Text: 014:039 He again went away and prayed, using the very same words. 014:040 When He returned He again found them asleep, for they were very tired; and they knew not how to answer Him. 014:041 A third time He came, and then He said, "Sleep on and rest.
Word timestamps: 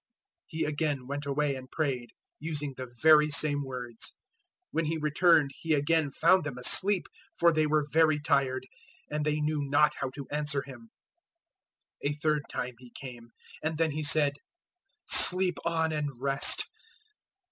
014:039 0.01 0.07
He 0.47 0.63
again 0.63 1.05
went 1.05 1.25
away 1.27 1.55
and 1.55 1.69
prayed, 1.69 2.09
using 2.39 2.73
the 2.73 2.87
very 3.03 3.29
same 3.29 3.63
words. 3.63 4.13
014:040 4.73 4.73
When 4.73 4.85
He 4.85 4.97
returned 4.97 5.51
He 5.53 5.73
again 5.75 6.09
found 6.09 6.43
them 6.43 6.57
asleep, 6.57 7.05
for 7.35 7.53
they 7.53 7.67
were 7.67 7.85
very 7.91 8.19
tired; 8.19 8.65
and 9.11 9.23
they 9.23 9.39
knew 9.39 9.61
not 9.63 9.93
how 9.93 10.09
to 10.15 10.27
answer 10.31 10.63
Him. 10.63 10.89
014:041 12.03 12.09
A 12.09 12.13
third 12.15 12.43
time 12.49 12.75
He 12.79 12.89
came, 12.89 13.29
and 13.61 13.77
then 13.77 13.91
He 13.91 14.01
said, 14.01 14.33
"Sleep 15.05 15.59
on 15.65 15.91
and 15.91 16.19
rest. 16.19 16.67